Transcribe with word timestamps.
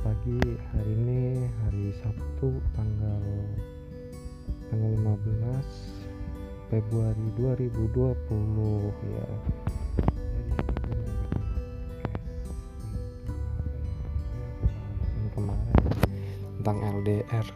pagi 0.00 0.40
hari 0.72 0.96
ini 0.96 1.44
hari 1.60 1.92
Sabtu 2.00 2.56
tanggal 2.72 3.20
tanggal 4.72 4.92
15 4.96 6.72
Februari 6.72 7.26
2020 7.36 8.08
ya. 9.12 9.28
Jadi 15.04 15.28
kemarin 15.36 15.68
tentang 16.56 16.78
LDR 16.80 17.46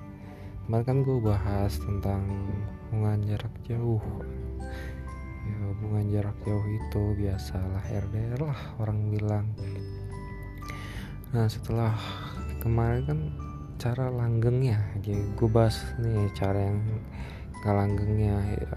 kemarin 0.68 0.84
kan 0.84 1.00
gue 1.00 1.18
bahas 1.24 1.72
tentang 1.80 2.28
hubungan 2.92 3.24
jarak 3.24 3.54
jauh. 3.64 4.04
Ya 5.48 5.56
hubungan 5.72 6.12
jarak 6.12 6.36
jauh 6.44 6.66
itu 6.68 7.02
biasalah 7.24 7.88
LDR 7.88 8.36
lah 8.36 8.60
orang 8.76 9.08
bilang. 9.08 9.48
Nah 11.32 11.50
setelah 11.50 11.96
kemarin 12.64 13.02
kan 13.04 13.18
cara 13.76 14.08
langgengnya 14.08 14.80
jadi 15.04 15.20
gue 15.36 15.48
bahas 15.52 15.76
nih 16.00 16.32
cara 16.32 16.72
yang 16.72 16.80
gak 17.64 17.76
langgengnya 17.76 18.36
ya. 18.60 18.76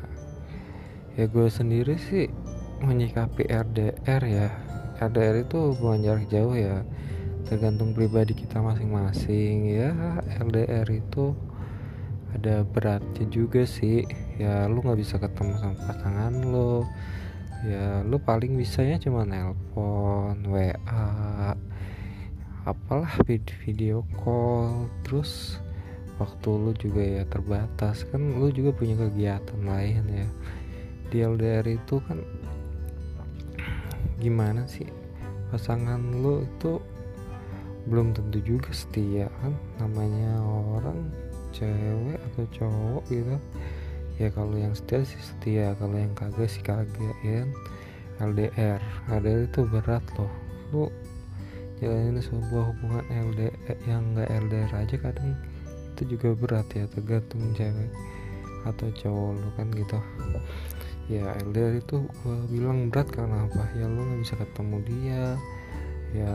Ya 1.18 1.26
gue 1.28 1.48
sendiri 1.50 1.98
sih 1.98 2.31
menyikapi 2.80 3.50
RDR 3.50 4.22
ya. 4.23 4.48
RDR 5.02 5.44
itu 5.44 5.73
hubungan 5.73 6.04
jarak 6.04 6.28
jauh 6.30 6.55
ya 6.55 6.86
tergantung 7.48 7.95
pribadi 7.95 8.36
kita 8.36 8.59
masing-masing 8.59 9.72
ya. 9.72 9.92
LDR 10.40 10.88
itu 10.92 11.36
ada 12.31 12.64
beratnya 12.67 13.26
juga 13.28 13.67
sih. 13.67 14.08
Ya 14.40 14.67
lu 14.72 14.80
nggak 14.80 15.00
bisa 15.00 15.16
ketemu 15.20 15.56
sama 15.59 15.76
pasangan 15.84 16.34
lo 16.44 16.86
ya 17.66 18.06
lu 18.06 18.22
paling 18.22 18.54
bisanya 18.54 19.02
cuma 19.02 19.26
nelpon 19.26 20.45
WA 20.45 21.58
apalah 22.68 23.08
video 23.64 24.04
call. 24.20 24.92
Terus 25.08 25.56
waktu 26.20 26.50
lu 26.52 26.72
juga 26.76 27.00
ya 27.00 27.24
terbatas 27.24 28.04
kan 28.12 28.20
lu 28.20 28.52
juga 28.52 28.76
punya 28.76 29.00
kegiatan 29.00 29.62
lain 29.64 30.04
ya. 30.12 30.28
Di 31.08 31.18
LDR 31.24 31.64
itu 31.64 32.04
kan 32.04 32.20
gimana 34.20 34.68
sih? 34.68 34.86
Pasangan 35.48 36.04
lu 36.20 36.44
itu 36.44 36.84
belum 37.88 38.12
tentu 38.12 38.44
juga 38.44 38.76
setia 38.76 39.31
kan? 39.40 39.56
Namanya 39.80 40.44
orang 40.44 41.08
cewek 41.56 42.20
atau 42.20 42.44
cowok 42.52 43.04
gitu. 43.08 43.40
Ya 44.20 44.28
kalau 44.34 44.59
yang 44.59 44.76
setia 44.76 45.08
sih 45.08 45.22
setia 45.24 45.72
kalau 45.80 45.96
yang 45.96 46.12
kagak 46.12 46.52
sih 46.52 46.59
kagak 46.59 47.16
ya 47.24 47.48
kan? 47.48 47.52
LDR 48.18 48.81
LDR 49.08 49.48
itu 49.48 49.62
berat 49.72 50.04
loh. 50.20 50.34
Lu 50.76 50.92
jalanin 51.78 52.22
sebuah 52.22 52.73
hubungan 52.73 53.06
LDR 53.09 53.78
yang 53.86 54.14
enggak 54.14 54.30
LDR 54.33 54.72
aja 54.73 54.95
kadang. 54.97 55.38
Itu 55.94 56.02
juga 56.17 56.34
berat 56.38 56.67
ya 56.73 56.86
tergantung 56.89 57.53
cewek 57.58 57.89
atau 58.66 58.88
cowok 58.92 59.30
lu 59.38 59.50
kan 59.56 59.67
gitu. 59.73 60.00
Ya 61.08 61.23
LDR 61.39 61.80
itu 61.80 62.03
gue 62.03 62.38
bilang 62.52 62.92
berat 62.92 63.08
karena 63.09 63.47
apa? 63.47 63.64
Ya 63.80 63.88
lu 63.88 64.03
nggak 64.03 64.22
bisa 64.25 64.36
ketemu 64.36 64.78
dia. 64.84 65.25
Ya 66.11 66.31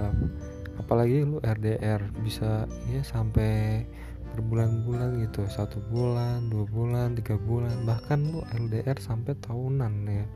apalagi 0.81 1.29
lu 1.29 1.39
RDR 1.45 2.01
bisa 2.25 2.65
ya 2.89 3.03
sampai 3.05 3.85
berbulan-bulan 4.33 5.21
gitu. 5.29 5.45
Satu 5.53 5.79
bulan 5.93 6.49
dua 6.49 6.65
bulan 6.65 7.13
tiga 7.19 7.37
bulan. 7.37 7.85
Bahkan 7.85 8.19
lu 8.33 8.41
LDR 8.57 8.97
sampai 8.97 9.37
tahunan 9.45 9.93
ya 10.09 10.27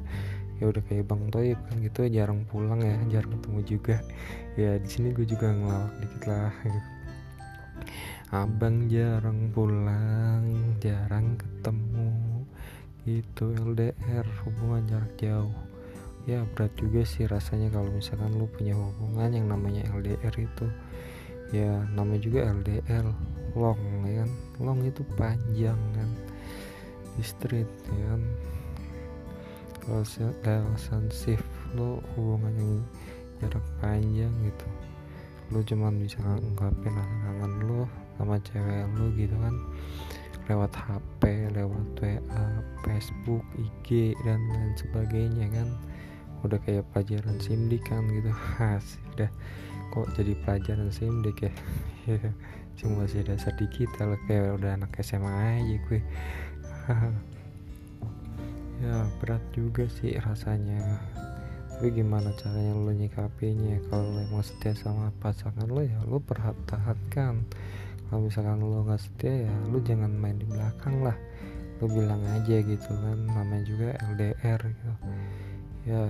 ya 0.56 0.72
udah 0.72 0.82
kayak 0.88 1.04
bang 1.04 1.22
Toyib 1.28 1.58
kan 1.68 1.76
gitu 1.84 2.00
jarang 2.08 2.48
pulang 2.48 2.80
ya 2.80 2.96
jarang 3.18 3.36
ketemu 3.40 3.60
juga. 3.64 3.96
Ya 4.56 4.80
di 4.80 4.88
sini 4.88 5.12
gue 5.12 5.28
juga 5.28 5.52
ngelawak 5.52 5.92
dikit 6.00 6.22
lah. 6.32 6.48
Abang 8.40 8.88
jarang 8.88 9.52
pulang 9.52 10.48
jarang 10.80 11.36
ketemu. 11.36 12.08
Itu 13.04 13.52
LDR 13.52 14.24
hubungan 14.48 14.88
jarak 14.88 15.12
jauh. 15.20 15.52
Ya 16.24 16.40
berat 16.56 16.72
juga 16.80 17.04
sih 17.04 17.28
rasanya 17.28 17.68
kalau 17.68 17.92
misalkan 17.92 18.32
lu 18.32 18.48
punya 18.48 18.72
hubungan 18.72 19.28
yang 19.28 19.46
namanya 19.52 19.92
LDR 19.92 20.32
itu. 20.32 20.66
Ya 21.52 21.84
namanya 21.92 22.24
juga 22.24 22.48
LDR 22.48 23.04
long 23.52 23.80
ya 24.08 24.24
kan? 24.24 24.30
Long 24.56 24.80
itu 24.88 25.04
panjang 25.20 25.76
kan? 25.92 26.10
Di 27.12 27.24
street 27.28 27.68
ya 27.92 28.04
kan 28.16 28.24
relationship 29.86 31.42
hubungan 32.14 32.54
yang 32.58 32.72
jarak 33.38 33.64
panjang 33.78 34.32
gitu. 34.42 34.66
Lu 35.54 35.62
cuman 35.62 36.02
bisa 36.02 36.18
ngungkapin 36.22 36.94
rasa 36.94 37.16
kangen 37.22 37.52
lu 37.64 37.80
sama 38.18 38.36
cewek 38.42 38.86
lu 38.98 39.06
gitu 39.14 39.36
kan. 39.38 39.54
Lewat 40.46 40.72
HP, 40.78 41.50
lewat 41.58 41.86
WA, 41.98 42.44
Facebook, 42.86 43.42
IG 43.58 44.14
dan 44.22 44.38
lain 44.46 44.74
sebagainya 44.78 45.46
kan. 45.50 45.68
Udah 46.46 46.58
kayak 46.62 46.86
pelajaran 46.94 47.38
simdik 47.42 47.82
kan 47.82 48.06
gitu. 48.10 48.30
Asik 48.62 49.06
dah. 49.18 49.30
Kok 49.94 50.14
jadi 50.18 50.32
pelajaran 50.42 50.90
simdik 50.90 51.46
ya 51.46 51.52
masih 52.84 53.26
dasar 53.26 53.50
digital 53.58 54.14
kayak 54.28 54.60
udah 54.60 54.78
anak 54.78 54.94
SMA 55.02 55.30
aja 55.58 55.76
gue 55.88 56.00
ya 58.86 59.10
berat 59.18 59.42
juga 59.50 59.90
sih 59.90 60.14
rasanya. 60.22 61.02
Tapi 61.76 61.92
gimana 61.92 62.32
caranya 62.38 62.72
lo 62.72 62.88
nyikapinya? 62.88 63.76
Kalau 63.90 64.14
lo 64.14 64.22
emang 64.22 64.46
setia 64.46 64.72
sama 64.72 65.12
pasangan 65.20 65.68
lo 65.68 65.82
ya 65.84 65.98
lo 66.08 66.22
perhatikan 66.22 67.44
kalau 68.06 68.30
misalkan 68.30 68.62
lo 68.62 68.86
nggak 68.86 69.02
setia 69.02 69.50
ya 69.50 69.54
lo 69.68 69.82
jangan 69.82 70.14
main 70.14 70.38
di 70.38 70.46
belakang 70.46 71.02
lah. 71.02 71.18
Lo 71.82 71.90
bilang 71.90 72.22
aja 72.32 72.62
gitu 72.64 72.90
kan 72.96 73.18
namanya 73.28 73.64
juga 73.66 73.98
LDR 74.14 74.60
gitu. 74.62 74.92
Ya 75.84 76.08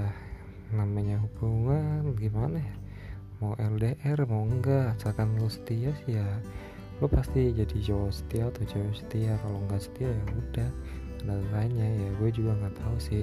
namanya 0.71 1.19
hubungan 1.25 2.15
gimana 2.15 2.63
ya? 2.63 2.75
Mau 3.43 3.59
LDR 3.59 4.23
mau 4.29 4.47
enggak? 4.47 4.95
Asalkan 5.01 5.35
lo 5.41 5.51
setia 5.51 5.91
sih 6.05 6.15
ya 6.15 6.29
lo 7.03 7.11
pasti 7.11 7.53
jadi 7.53 7.77
cowok 7.91 8.13
setia 8.15 8.55
atau 8.55 8.63
cewek 8.71 8.95
setia. 8.95 9.35
Kalau 9.43 9.59
nggak 9.67 9.83
setia 9.83 10.15
ya 10.15 10.25
udah 10.31 10.71
lainnya 11.51 11.87
ya 11.87 12.09
gue 12.19 12.31
juga 12.31 12.55
nggak 12.57 12.77
tahu 12.79 12.97
sih. 12.99 13.23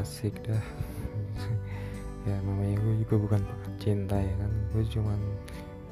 Asik 0.00 0.34
dah. 0.44 0.64
Ya 2.24 2.40
namanya 2.40 2.80
gue 2.80 3.04
juga 3.04 3.20
bukan 3.20 3.42
cinta 3.76 4.16
ya 4.16 4.32
kan. 4.40 4.48
Gue 4.72 4.80
cuman 4.88 5.20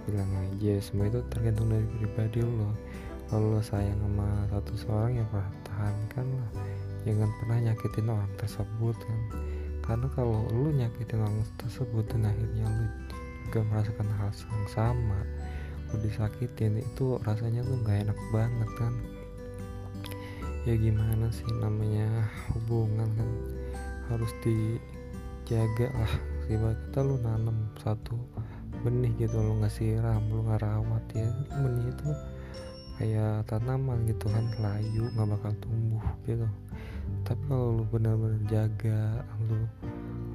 bilang 0.09 0.33
aja 0.33 0.81
semua 0.81 1.13
itu 1.13 1.21
tergantung 1.29 1.69
dari 1.69 1.85
pribadi 2.01 2.41
lo. 2.41 2.73
Kalau 3.29 3.53
lo 3.53 3.61
sayang 3.61 4.01
sama 4.01 4.49
satu 4.49 4.73
seorang 4.81 5.21
ya 5.21 5.25
pertahankan 5.29 6.27
lah. 6.33 6.51
Jangan 7.05 7.29
pernah 7.37 7.59
nyakitin 7.69 8.09
orang 8.09 8.33
tersebut 8.41 8.97
kan. 8.97 9.21
Karena 9.85 10.09
kalau 10.17 10.49
lo 10.49 10.73
nyakitin 10.73 11.21
orang 11.21 11.45
tersebut 11.61 12.05
dan 12.09 12.25
akhirnya 12.25 12.65
lo 12.65 12.87
juga 13.53 13.61
merasakan 13.69 14.09
hal 14.17 14.33
yang 14.33 14.69
sama 14.73 15.21
lo 15.93 16.01
disakitin 16.01 16.81
itu 16.81 17.21
rasanya 17.21 17.61
tuh 17.61 17.77
nggak 17.85 18.09
enak 18.09 18.19
banget 18.33 18.71
kan 18.81 18.93
ya 20.63 20.75
gimana 20.79 21.27
sih 21.35 21.49
namanya 21.59 22.31
hubungan 22.55 23.11
kan 23.19 23.31
harus 24.11 24.31
dijaga 24.43 25.91
lah. 25.91 26.15
Ibarat 26.51 26.79
kata 26.91 27.01
lu 27.07 27.17
nanam 27.23 27.71
satu 27.81 28.19
benih 28.83 29.15
gitu 29.15 29.39
lu 29.39 29.63
nggak 29.63 29.73
siram 29.73 30.27
lu 30.27 30.43
nggak 30.43 30.63
rawat 30.63 31.05
ya 31.15 31.31
benih 31.55 31.87
itu 31.95 32.11
kayak 32.99 33.47
tanaman 33.47 34.05
gitu 34.11 34.27
kan 34.29 34.45
layu 34.59 35.07
nggak 35.15 35.29
bakal 35.39 35.53
tumbuh 35.63 36.05
gitu. 36.27 36.47
Tapi 37.27 37.43
kalau 37.51 37.83
lu 37.83 37.85
benar-benar 37.91 38.43
jaga 38.51 39.23
lu 39.51 39.67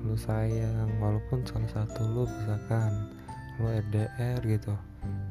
lu 0.08 0.16
sayang 0.16 0.92
walaupun 1.04 1.44
salah 1.44 1.68
satu 1.72 2.04
lu 2.08 2.24
misalkan 2.24 3.12
lu 3.60 3.68
RDR 3.68 4.42
gitu 4.44 4.74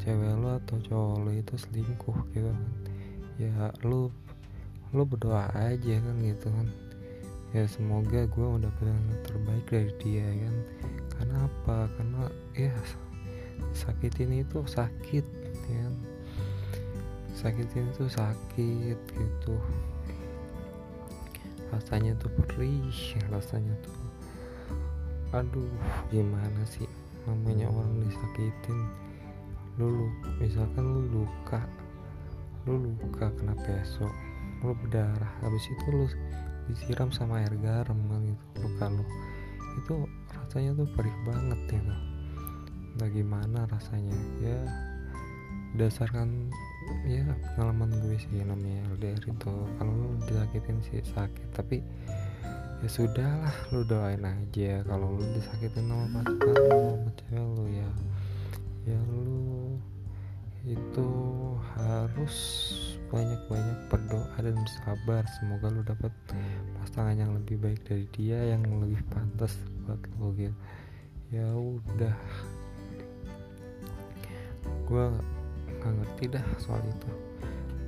cewek 0.00 0.32
lu 0.37 0.49
atau 0.53 0.76
cowok 0.82 1.17
lu 1.25 1.31
itu 1.37 1.55
selingkuh 1.56 2.19
gitu 2.37 2.53
kan 2.53 2.69
ya 3.37 3.69
lu 3.85 4.12
lu 4.97 5.05
berdoa 5.05 5.53
aja 5.53 6.01
kan 6.01 6.17
gitu 6.25 6.49
kan. 6.49 6.69
Ya 7.53 7.69
semoga 7.69 8.25
gue 8.25 8.47
udah 8.57 8.73
benar 8.81 8.97
terbaik 9.29 9.67
dari 9.69 9.93
dia 10.01 10.25
kan. 10.25 10.57
Karena 11.13 11.37
apa? 11.45 11.77
Karena 12.01 12.23
ya 12.57 12.73
sakitin 13.77 14.41
itu 14.41 14.65
sakit 14.65 15.25
ya 15.69 15.79
kan. 15.85 15.95
Sakitin 17.37 17.93
itu 17.93 18.09
sakit 18.09 18.97
gitu. 18.97 19.57
Rasanya 21.69 22.17
tuh 22.17 22.33
perih 22.33 22.89
rasanya 23.29 23.77
tuh 23.85 23.95
aduh 25.35 25.69
gimana 26.09 26.63
sih 26.65 26.89
namanya 27.29 27.69
orang 27.69 28.01
disakitin? 28.09 28.79
Lu 29.77 30.09
misalkan 30.41 30.87
lu 30.87 31.03
luka 31.21 31.61
lu 32.65 32.81
luka 32.97 33.29
kena 33.37 33.53
pesok 33.61 34.25
lu 34.64 34.73
berdarah. 34.85 35.32
Habis 35.44 35.64
itu 35.69 35.87
lu 35.93 36.06
disiram 36.70 37.11
sama 37.12 37.43
air 37.43 37.55
garam 37.61 37.99
kan 38.08 38.20
gitu. 38.25 38.44
Luka 38.64 38.87
lu. 38.88 39.05
Itu 39.76 39.94
rasanya 40.32 40.73
tuh 40.79 40.88
perih 40.97 41.17
banget 41.29 41.61
ya 41.76 41.81
tuh 41.85 42.00
bagaimana 42.97 43.69
rasanya. 43.69 44.17
Ya 44.41 44.58
berdasarkan 45.76 46.49
ya 47.05 47.26
pengalaman 47.53 47.93
gue 48.00 48.17
sih 48.17 48.41
namanya 48.41 48.81
LDR 48.97 49.20
itu. 49.20 49.53
Kalau 49.76 49.93
lu 49.93 50.17
disakitin 50.25 50.79
sih 50.87 51.05
sakit 51.05 51.49
tapi 51.52 51.85
ya 52.81 52.88
sudahlah 52.88 53.56
lu 53.73 53.85
doain 53.85 54.25
aja. 54.25 54.81
Kalau 54.85 55.17
lu 55.17 55.25
disakitin 55.37 55.88
sama 55.88 56.25
pacar 56.25 56.56
lu 56.56 56.81
sama 56.97 57.11
cewek 57.20 57.49
lu 57.56 57.64
ya. 57.69 57.91
Ya 58.87 58.99
lu 59.11 59.76
itu 60.67 61.11
harus 61.79 62.37
banyak-banyak 63.11 63.79
berdoa 63.88 64.37
dan 64.38 64.56
bersabar. 64.56 65.23
Semoga 65.38 65.67
lu 65.70 65.82
dapat 65.87 66.12
pasangan 66.82 67.14
yang 67.14 67.32
lebih 67.35 67.61
baik 67.61 67.81
dari 67.87 68.06
dia 68.14 68.55
yang 68.55 68.62
lebih 68.82 69.03
pantas 69.11 69.55
buat 69.87 70.00
lo 70.19 70.35
gitu 70.35 70.55
ya 71.35 71.47
udah. 71.58 72.14
Gue 74.87 75.05
nggak 75.82 75.93
ngerti 76.03 76.25
dah 76.31 76.44
soal 76.62 76.82
itu. 76.87 77.11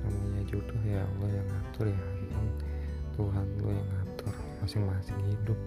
Namanya 0.03 0.41
jodoh 0.47 0.81
ya 0.83 1.03
Allah 1.03 1.29
yang 1.39 1.47
ngatur 1.47 1.87
ya. 1.87 2.01
Tuhan 3.15 3.47
lo 3.63 3.69
yang 3.71 3.89
ngatur. 3.95 4.33
Masing-masing 4.63 5.19
hidup. 5.31 5.59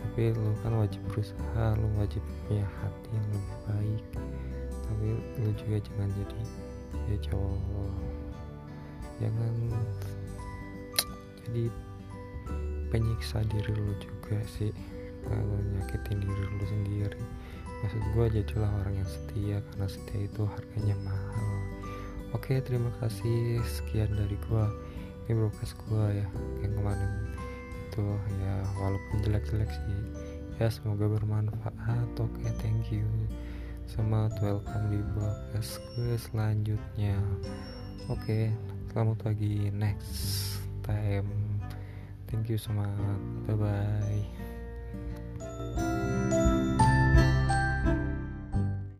Tapi 0.00 0.34
lo 0.34 0.50
kan 0.66 0.74
wajib 0.80 1.02
berusaha 1.12 1.78
lo 1.78 1.86
wajib 2.00 2.22
punya 2.46 2.66
hati 2.82 3.10
yang 3.14 3.26
lebih 3.30 3.56
baik. 3.70 4.04
Tapi 4.90 5.06
lo 5.46 5.50
juga 5.54 5.76
jangan 5.78 6.10
jadi 6.18 6.38
ya 7.06 7.16
cowok 7.30 7.58
jangan 9.20 9.54
jadi 11.46 11.64
penyiksa 12.90 13.46
diri 13.46 13.72
lo 13.76 13.94
juga 14.00 14.40
sih. 14.58 14.74
Kalau 15.20 15.60
nyakitin 15.76 16.18
diri 16.24 16.44
lo 16.48 16.64
sendiri. 16.64 17.22
Maksud 17.80 18.02
gue 18.12 18.26
jadilah 18.40 18.70
orang 18.84 18.94
yang 19.00 19.08
setia 19.08 19.56
karena 19.72 19.86
setia 19.88 20.20
itu 20.24 20.42
harganya 20.44 20.96
mahal. 21.00 21.56
Oke 22.36 22.60
terima 22.60 22.92
kasih. 23.00 23.60
Sekian 23.64 24.12
dari 24.16 24.36
gue 24.36 24.64
ini 25.28 25.32
broadcast 25.38 25.76
gue 25.86 26.04
ya 26.20 26.26
yang 26.60 26.72
kemarin 26.76 27.10
itu 27.90 28.06
ya 28.42 28.54
walaupun 28.80 29.16
jelek-jelek 29.24 29.70
sih. 29.70 30.00
Ya 30.60 30.68
semoga 30.68 31.08
bermanfaat. 31.08 32.10
Oke 32.20 32.48
thank 32.60 32.92
you. 32.92 33.06
Selamat 33.88 34.36
welcome 34.44 34.86
di 34.92 35.00
broadcast 35.16 35.80
gue 35.96 36.14
selanjutnya. 36.20 37.16
Oke 38.12 38.52
selamat 38.90 39.22
pagi 39.22 39.70
next 39.70 40.58
time. 40.82 41.30
Thank 42.26 42.50
you 42.50 42.58
semangat 42.58 43.22
bye 43.46 43.58
bye 43.58 44.22